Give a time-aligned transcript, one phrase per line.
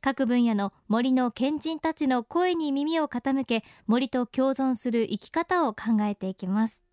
[0.00, 6.84] 各分野の森の賢人たちの声に耳を傾け森と共存する生き方を考えていきます。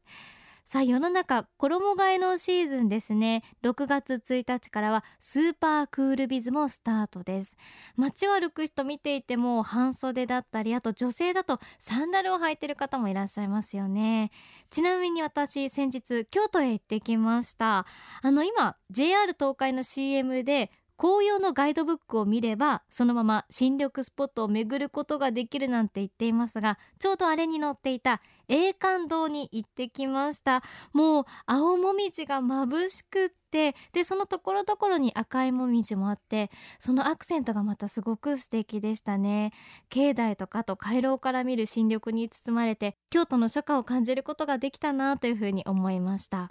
[0.70, 3.42] さあ世の中衣替えのシーズンですね。
[3.64, 7.56] 6月1日からはスーパークールビズもスタートです。
[7.96, 14.30] 街を歩く人見ていても半袖だったりあと女性だとサンダルを履いてる方もいらっしゃいますよね。
[14.70, 17.86] ちなみに私先日京都へ行ってきました。
[18.22, 30.64] あの今 JR 東海の CM で紅葉のガイドブックを見ればそのまま新緑スポットを巡ることができるなんて言っていますがちょうどあれに載っていた栄冠堂に行ってきました。
[30.94, 39.52] もう青もみじが眩しくってでそのところどころに赤いもみじもあってそのアクセントがまたすごく素敵でしたね。
[39.90, 46.50] 境内とかと回廊から見る新緑に包まれて京都の初夏を感じることができたなというふうに思いました。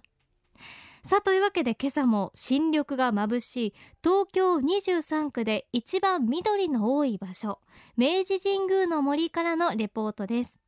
[1.07, 7.61] さあというわけで今朝も新緑が眩しい東京23区で一番緑の多い場所
[7.97, 10.59] 明治神宮の森からのレポートです。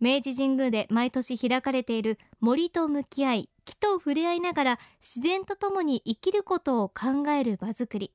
[0.00, 8.14] 明治神宮で毎年開かれている森と向き合い木と触れ合いながら自然とともに生きることを考える場づくり。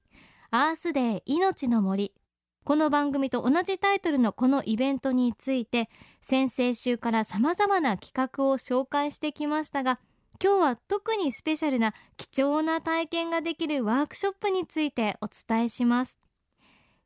[0.50, 2.16] アースデー命の森。
[2.64, 5.88] この番組と同じタイトルのこのイベントについて
[6.20, 10.00] 先々週から様々な企画を紹介してきましたが
[10.44, 16.20] 今日は特にスペシャルな貴重な体験ができるワークショップについてお伝えします。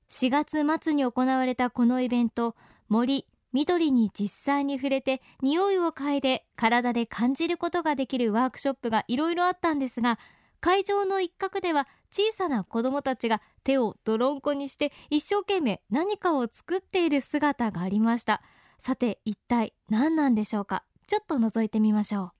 [0.10, 2.56] 4月末に行われたこのイベント
[2.90, 10.18] 森緑に実際に触れて匂いを嗅いで体で感じることができるワークショップがいろいろあったんですが
[10.60, 18.42] 会場の一角では小さな子どもたちが手を泥んこにして一生懸命何かを作っている姿がありました。
[18.80, 20.84] さて一体何なんでしょうか？
[21.06, 22.37] ちょっと覗いてみましょう。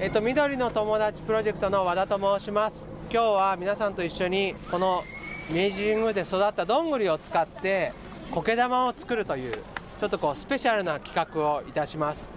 [0.00, 2.88] えっと、緑の友達プロジェクトの和田と申します。
[3.10, 5.02] 今日は皆さんと一緒にこの
[5.50, 7.92] 明治神宮で育ったどんぐりを使って
[8.30, 12.32] 苔玉を作るというちょっとこうスペシャルな企画をいたします。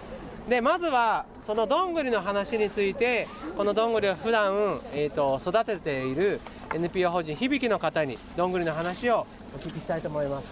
[0.48, 6.40] でまずはそのどんぐりの話についてこのどんぐりを普段、えーと、育てている
[6.74, 9.24] NPO 法人響の方にどんぐりの話を
[9.54, 10.46] お聞きしたいと思います。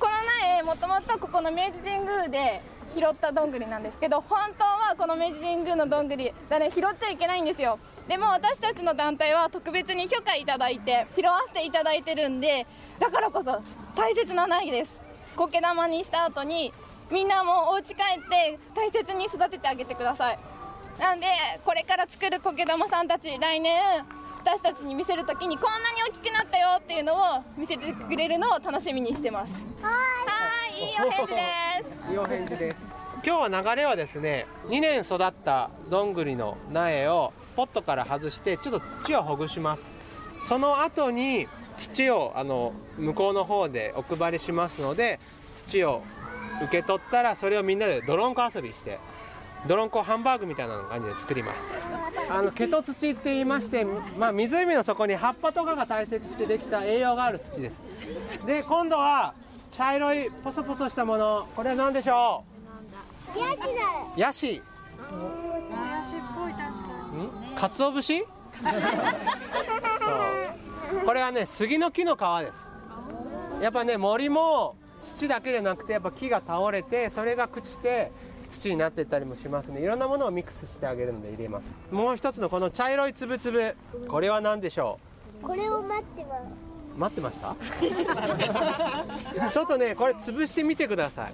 [0.00, 0.12] この
[0.48, 2.62] 苗もともとここの明治神宮で
[2.94, 7.78] 拾ったどんぐりなんですけど本当はこの明治神宮のどんぐり誰拾っちゃいけないんですよ。
[8.08, 12.66] でも私たちの団体は特別に許可いただいて拾わせていただいてるんで
[12.98, 13.62] だからこそ
[13.94, 14.92] 大切な苗です。
[15.36, 16.72] 苔玉にした後に
[17.10, 17.94] みんなもお家帰っ
[18.28, 20.38] て大切に育ててあげてください。
[20.98, 21.26] なんで
[21.64, 23.80] これから作る苔玉さんたち来年
[24.40, 29.54] 私たちに見せる時にこんなに大きくなったよっていうのを見せてくれるのを楽しみにしてます。
[29.80, 29.98] は
[30.68, 31.42] いいいお返事で
[32.08, 32.12] す。
[32.12, 39.92] いいお返事です今日は流れはですね2年育ったどんぐりの苗をポットから外してちょっと土をほぐします。
[40.44, 41.46] その後に
[41.76, 45.20] 土をあの向こうの方でお配りしますので
[45.54, 46.02] 土を
[46.64, 48.98] 受け取ったらそれをみんなで泥んこ遊びして
[49.68, 51.72] 泥んこハンバーグみたいな感じで作ります。
[52.28, 53.84] あの毛と土って言いまして、
[54.18, 57.76] まあ、湖の底に葉っぱとかが堆積してできた栄養がある土です。
[58.46, 59.34] で今度は
[59.70, 61.46] 茶色いポソポソしたもの。
[61.54, 62.51] これは何でしょう？
[63.36, 63.58] ヤシ。
[63.58, 63.66] だ
[64.16, 64.46] ヤシ。
[64.46, 64.62] ヤ
[66.08, 67.28] シっぽい確かに。
[67.56, 68.26] 鰹節？
[71.04, 72.70] これはね杉の木の皮です。
[73.62, 78.12] やっぱね森も土だけじゃなくてやっぱ木が倒れてそれが朽ちて
[78.50, 79.80] 土になっていったりもしますね。
[79.80, 81.74] いろんなものをミックスしてあげるので入れます。
[81.90, 83.74] もう一つのこの茶色いつぶつぶ
[84.08, 84.98] これは何でしょ
[85.42, 85.46] う？
[85.46, 86.42] これを待ってます。
[86.94, 87.56] 待ってました？
[89.50, 91.32] ちょっとねこれ潰してみてください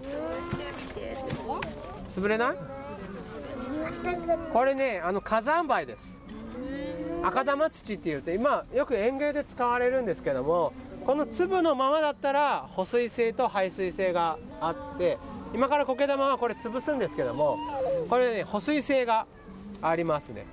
[2.14, 2.56] 潰れない？
[4.52, 6.22] これねあの火山灰です。
[7.22, 10.72] 赤玉土っていうと今よく園芸で使われるんですけども
[11.04, 15.18] この粒のままだったら保水性と排水性があって
[15.54, 17.58] 今から苔玉はこれ潰すんですけども
[18.08, 19.26] これね保水性が
[19.82, 20.46] ありますね。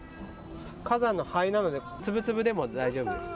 [0.83, 3.29] 火山の灰なので粒々でも大丈夫です。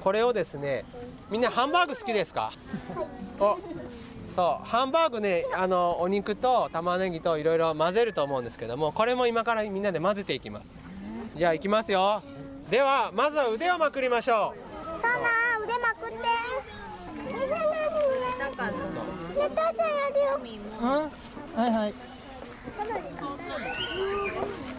[0.00, 0.84] これをですね
[1.30, 2.52] みんなハンバーグ好きですか？
[3.40, 3.58] お
[4.34, 10.84] そうハンバーグねあのお肉と玉ねぎといろいろ混ぜると思うんですけどもこれも今からみんなで混ぜていきます。
[11.36, 12.22] じゃあいきますよ。
[12.68, 15.02] ではまずは腕をまくりましょう。
[15.02, 15.28] タナ
[15.62, 16.16] 腕まくって。
[18.40, 18.82] ナタさんや
[20.12, 20.40] るよ
[20.80, 20.88] うん？
[21.56, 21.94] はいはい。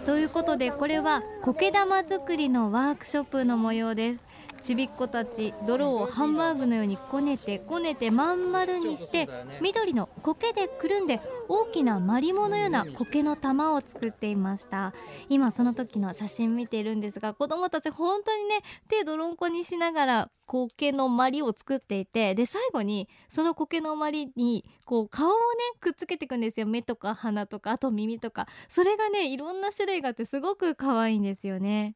[0.05, 4.24] ということでこれは苔玉作りのワークショップの模様です
[4.65, 9.29] ちびっ子たち泥をハンバーグのようにこねてこねてまん丸にして
[9.61, 14.95] 緑の苔でくるんで大きなマリモのような苔の玉を作っていました。
[15.29, 25.35] 今その時の写真見ているんですが子供たち本当にね手泥んこにしながら苔のまりを作っていてで最後にその苔のまりにこう顔をね
[25.79, 26.65] くっつけていくんですよ。
[26.65, 28.47] 目とか鼻とかあと耳とか。
[28.67, 31.95] それがねいろんな種類があってすごく可愛いんですよね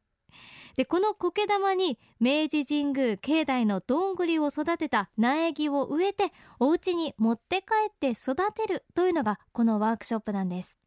[0.80, 10.78] でこの苔玉に明治神宮境内のどんぐりを育てた苗木を植えてお家に持って帰って育てるというのがこのワークショップなんです。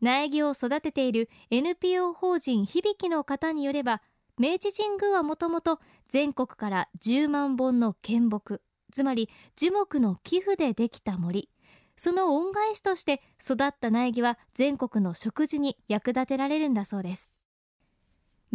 [0.00, 4.02] 苗木を育てている NPO 法人響の方によれば
[4.38, 8.60] 明治神宮はもともと全国から10万本の献木
[8.90, 11.48] つまり樹木の寄付でできた森
[11.96, 17.30] その恩返しとして育った苗木は全国の食事に役立てられるんだそうです。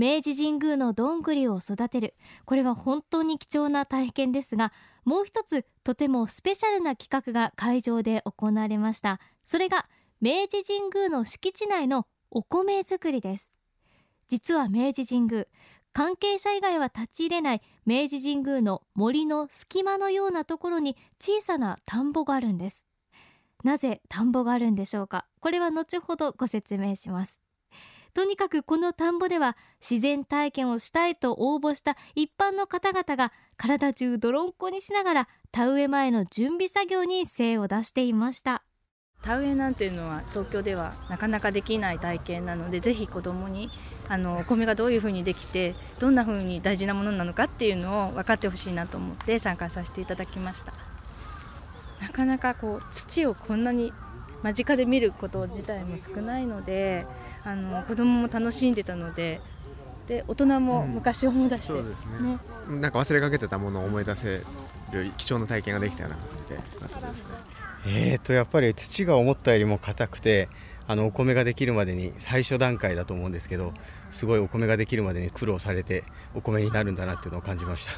[0.02, 2.16] 明治神宮のどんぐりを育てる。
[2.46, 4.74] これは本当に貴重な体験ですが
[5.06, 9.20] もう一つとてもスペシャルな企画が会場で行われました。
[9.46, 9.88] それが
[10.20, 13.52] 明治神宮の敷地内のお米作りです。
[14.28, 15.46] 実は明治神宮
[15.94, 22.86] 関係者以外は立ち入れない明治神宮の森の隙間のようなところに小さな田んぼがあるんです。
[23.64, 25.28] なぜ田んぼがあるんでしょうか？
[25.42, 27.41] これは後ほどご説明します。
[28.14, 38.64] とにかくこの田んぼでは自然体験をしたいと応募した一般の方々が体中泥んこにしながら田植え前の準備作業に精を出していました。
[39.22, 43.70] 田植えなんていうのは東京ではなかなかできない体験なのでぜひ子どもに
[44.10, 50.74] あのお米がどういうふうにできてどんなふうに大事なものなのかっていうのを分かってほしいなと思って参加させていただきました。
[52.02, 53.94] なかなかこう土をこんなに
[54.42, 57.06] 間近で見ること自体も少ないので
[57.44, 59.42] あの子供も楽しんでたので
[60.08, 62.40] で大人も昔思い出して、そうですね。
[62.70, 64.42] なんか忘れかけてたものを思い出せ
[64.92, 67.34] る貴重な体験ができたような感じでよかったですね。
[67.86, 70.50] えーとやっぱり土が思ったよりも硬くて
[70.88, 73.74] あのお米ができるまでに最初段階だと思うんですけど
[74.12, 76.04] すごいお米ができるまでに苦労されて
[76.36, 77.94] お米になるんだなっていうのを感じました。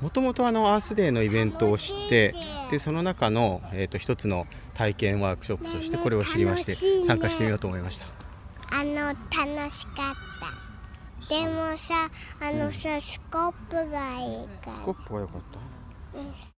[0.00, 2.34] もともとあのアースデーのイベントを知って
[2.70, 8.23] でその中の、えー、と一つの体験ワークショップとしてこれを知りまして参加してみようと思いました
[8.70, 11.28] あの楽しかった。
[11.28, 14.74] でもさあのさ、スコップがいいから。
[14.74, 16.53] スコップが良かった、うん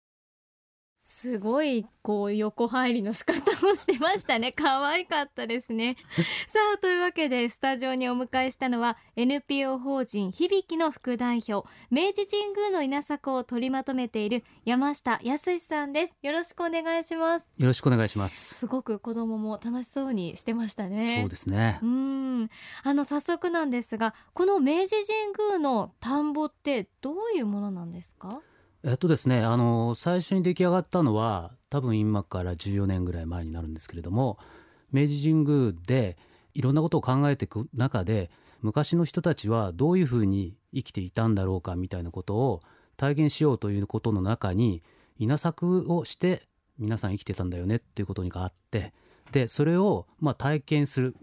[1.19, 4.53] すごいこう横入りの仕方をしてましたね。
[4.57, 5.97] 可愛かったですね。
[6.47, 16.13] さあというわけでスタジオにお迎えしたのは NPO 法人響の副代表明治神宮の稲作を取りまとめている山下康さんです。
[16.21, 17.49] よろしくお願いします。
[17.57, 18.55] よろしくお願いします。
[18.55, 21.21] すごく子供も楽しそうにしてましたね。
[21.23, 21.79] そうですね。
[21.83, 22.51] うん。
[22.83, 28.43] あの早速なんですがこの明治神宮の田んぼってどういうものなんですか？
[28.89, 34.39] えっとですねあの最初に出来上がったのは多分今から14年ぐらい前になるんですけれども
[34.93, 36.17] 明治神宮で
[36.55, 38.31] いろんなことを考えていく中で
[38.63, 42.63] 昔の人たちはどういうふうに生きていたんだろうかみたいなことを
[42.97, 44.85] 体現しようということの中に
[45.19, 46.43] 稲作をして
[46.79, 48.93] 皆さん生きてたんだよねっていうことがあって
[49.33, 51.17] でそれをまあ体験する、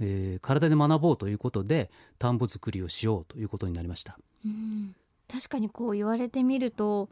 [0.00, 4.18] えー体で学ぼうということで田んぼ作りをしようということになりました。
[4.44, 4.96] うん
[5.30, 7.08] 確かにこう言われてみると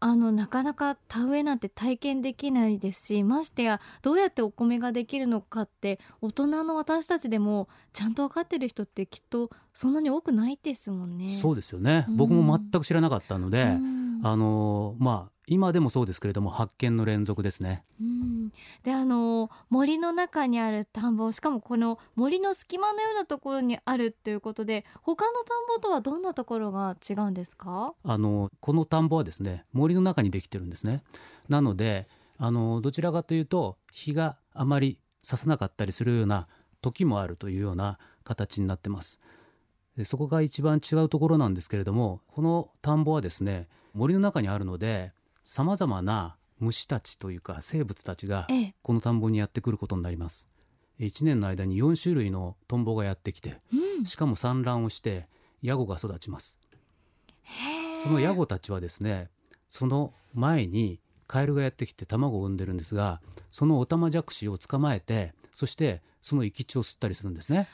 [0.00, 11.30] あのなかなか田植えなんて体験できないですしましてやどうやってお米ができるのかって大人の私たちでもちゃんと分かってる人ってきっとそんなに多くないですもんね。
[11.30, 12.16] そうですよね、うん。
[12.16, 14.20] 僕も全く知らなかったので、うん。
[14.22, 17.84] あのまあ今でもそうですけれども発見の連続ですね。
[18.00, 18.52] うん
[18.82, 27.94] であの森の中にある田んぼしかもこの森の隙間のようなところにあるっていうことで他の田んぼとはどんなところが違うんですか？
[28.02, 31.02] あのこの田んぼはですね森の中にできてるんですね。
[31.48, 36.46] なのであのどちらかというと日があまり差さなかったりするような
[36.80, 39.20] 時もあるというような形になってます。
[39.96, 45.12] でそこが一番違うところなんですけれどもこの田んぼはですね森の中にあるので
[45.44, 50.48] さまざまな虫たちというか生物たちがええ、この田んぼにやってくることになります。
[50.98, 55.28] 1年の間に4種類のトンボがやってきてうん、しかも産卵をして
[55.62, 56.58] ヤゴが育ちます。
[58.02, 59.30] そのヤゴたちはですね
[59.68, 67.68] その前にカエルがやってきて卵を産んでるんですがそのオタマジャクシを捕まえてそしてその生き血を吸ったりするんですね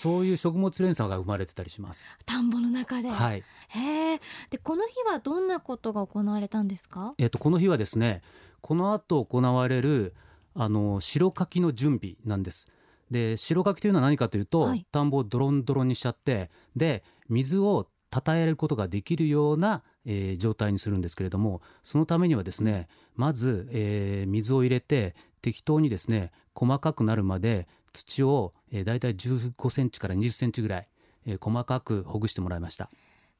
[0.00, 2.08] そういう食物連鎖が生まれてたりします。
[2.24, 3.42] 田んぼの中で、はい。
[3.68, 7.14] へえでこの日はどんなことが行われたんですか？
[7.18, 8.22] えっとこの日はですね、
[8.60, 10.14] この後行われる
[10.54, 12.68] あの白柿の準備なんです。
[13.10, 30.88] で白柿というのは何かというと、はい田んぼをドロンドロンにしちゃってで水をたたえることができるような、えー状態にするんですけれどもそのためにはですねまず、えー水を入れて適当にですね細かくなるまで土を、えー、だいたい15センチから20センチぐらい、
[31.26, 32.90] えー細かくほぐしてもらいました。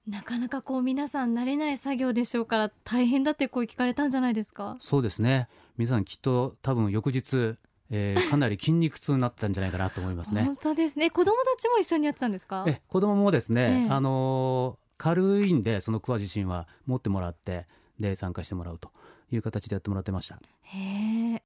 [0.07, 4.77] なかなかこう皆さん慣れない作業でしょうから大変だって声聞かれたんじゃないですか？
[4.81, 7.57] そうですね皆さんきっと多分翌日、
[7.91, 10.57] えー かなり筋肉痛になったんじゃないかなと思いますね本。
[10.57, 12.65] 当ですね子供たちも一緒にやってたんですか？
[12.67, 17.67] え子供もですね、ええあのー軽いんでそのクワ自身は持ってもらって
[18.01, 18.91] で参加してもらうと
[19.31, 20.41] いう形でやってもらってました。
[20.63, 21.43] へえ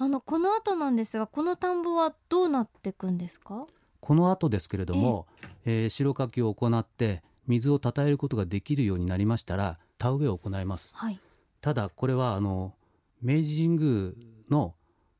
[0.00, 3.66] あのこの後なんですがこの田んぼはどうなっていくんですか？
[4.00, 5.26] この後ですけれども、
[5.64, 10.94] えー白かきを行って水をたたえることができるようになりましたら田植えを行います。
[10.96, 11.18] はい。
[11.60, 12.74] ただこれはあの
[13.20, 14.12] 明治神宮
[14.48, 14.74] の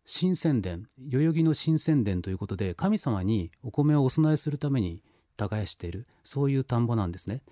[0.07, 5.03] 神仙殿代々木の神仙殿ということで神様にお米をお供えするために
[5.37, 7.43] 耕しているそういう田んぼなんですね。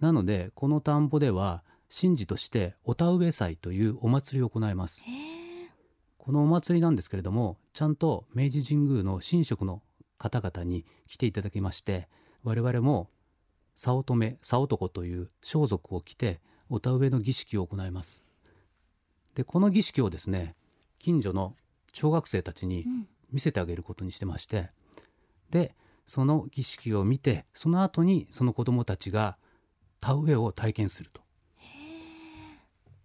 [0.00, 5.02] なのでこの田んぼでは神事としてお田植え祭というお祭りを行います。
[5.04, 5.10] へ
[5.40, 5.43] え
[6.24, 9.82] このお祭りなんですけれどもちゃんと明治神宮の神職の
[10.16, 12.08] 方々に来ていただきまして
[12.44, 13.10] 我々も
[13.74, 16.40] 早乙女早男という装束を着て
[16.70, 18.22] お田植えの儀式を行います。
[19.34, 20.54] でこの儀式をですね
[20.98, 21.56] 近所の
[21.92, 23.06] 小学生たちにうん。
[23.34, 24.70] 見せてあげることにしてまして
[25.50, 25.74] で
[26.06, 29.36] その儀式を見てその後にその子どもたちが
[30.00, 31.22] 田植えを体験すると。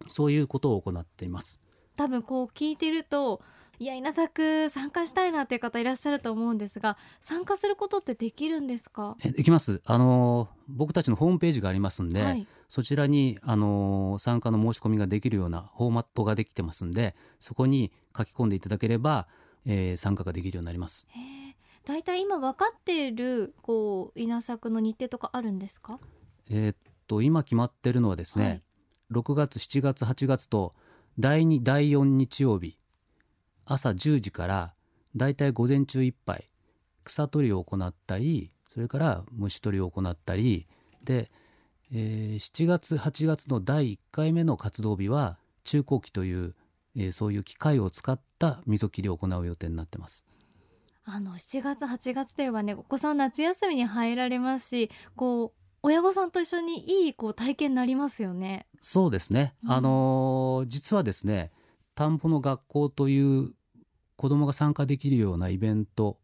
[0.07, 1.59] そういうことを行っています
[1.99, 3.41] 多分こう聞いてると
[3.77, 9.17] いや稲作参加したいなっていう方いらっしゃると思うんですが参加することってできるんですか？
[9.23, 9.81] えできます。
[9.85, 12.47] あのー僕たちのホームページがありますんで、はい。
[12.69, 19.27] そちらに、あのー参加の申し込みができるようなフォーマットができてますんでそこに書き込んでいただければ、
[19.65, 21.05] えー参加ができるようになります。
[21.09, 25.99] へえだいたい今分かっているこう稲作の日程とかあるんですか？
[26.49, 26.75] えーっ
[27.07, 28.61] と今決まってるのはですね、はい。
[29.11, 30.75] 6月7月8月と
[31.19, 32.77] 第2第4日曜日
[33.65, 34.73] 朝10時から
[35.17, 36.49] だいたい午前中いっぱい
[37.03, 40.65] 草取りを行ったりそれから虫取りを行ったり
[41.03, 41.29] で、
[41.91, 46.55] えー7月8月の第1回目の活動日は中高期という、
[46.95, 50.25] えーそういう機械を使った溝切りを行う予定になってます。
[51.03, 58.67] あの7月8月といえばねお子さん夏休みに入られますしこう親御さんと一緒にいいこう体験になりますよね。
[58.81, 59.71] そうですね、うん。
[59.71, 61.51] あのー実はですね
[61.95, 63.53] 田んぼの学校という
[64.15, 66.17] 子どもが参加できるようなイベント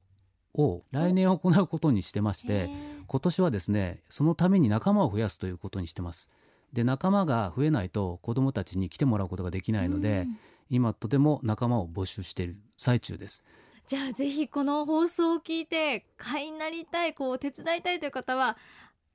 [0.53, 2.69] を来年行うことにしてまして
[3.07, 6.29] 今年はですねそのために仲間を増やすということにしてます。
[6.73, 10.37] で仲間が増えないと子どもたちに来てもらうことができないので、うん。
[10.69, 13.43] 今とても仲間を募集している最中です。
[13.85, 18.57] じゃあぜひこの放送を聞いて会員になりたいこう手伝いたいという方は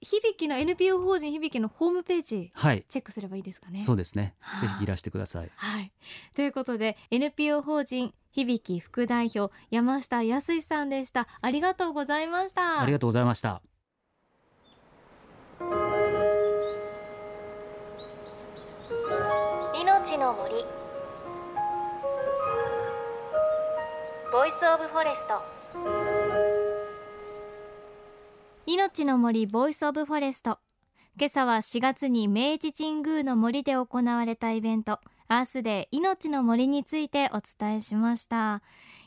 [0.03, 2.85] 響きの NPO 法人響きのホームページはい。
[2.89, 3.83] チェックすればいいですかね。
[3.83, 4.35] そうですね。
[4.41, 4.61] はあ。
[4.61, 5.51] ぜひいらしてください。
[5.55, 5.93] はい、
[6.35, 11.29] ということで NPO 法人響き副代表山下康さんでした。
[11.43, 12.81] ありがとうございました。
[12.81, 13.61] ありがとうございました。
[19.79, 20.65] 命の森。
[24.33, 26.10] Voice of Forest
[28.93, 30.59] 命の森 Voice of Forest
[31.17, 38.63] 今朝は4月に明治神宮の森で行われたイベントアースデー命の森についてお伝えしました。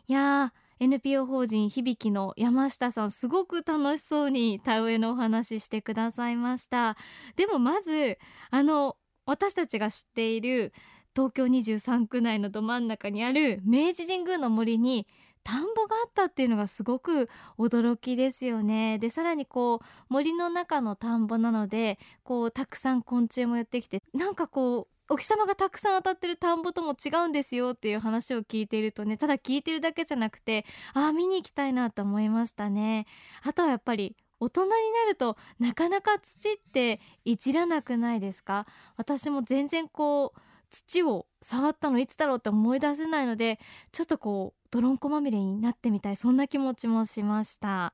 [0.07, 6.95] いやー NPO 法人響きの山下さんすごく楽しそうに田植えのお話ししてくださいました。
[7.35, 8.17] でもまず
[8.51, 10.71] あの私たちが知っている
[11.13, 15.07] 東京23区内のど真ん中にある明治神宮の森に
[15.43, 18.97] 田んぼがあったっていうのがすごく驚きですよね。
[18.99, 33.05] でさらにこう森の中の田んぼなのでこうたくさん昆虫もやってきてなんかこうお日様がたくさん当たってる田んぼとも違うんですよっていう話を聞いているとねただ聞いてるだけじゃなくてああ見に行きたいなと思いましたね。
[33.43, 34.75] あとはやっぱり大人にな
[35.07, 38.65] るとなかなか土っていじらなくないですか？
[38.97, 40.39] 私も全然こう
[40.73, 43.59] 土を触ったのいつだろうって思い出せないので
[43.91, 47.93] ちょっとこう泥んこまみれになってみたいそんな気持ちもしました。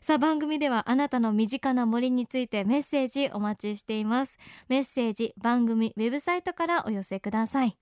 [0.00, 4.36] さあ番組ではあなたの身近な森についてメッセージお待ちしています。
[4.68, 7.78] メッセージ番組ウェブサイトからお寄せください。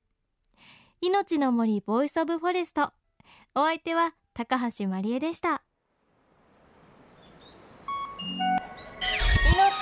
[1.01, 2.93] 命の森 Voice of Forest。
[3.55, 5.63] お相手は高橋万里恵でした。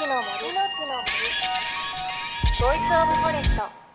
[0.07, 0.25] の森。
[2.61, 3.88] ボイスオブフォレスト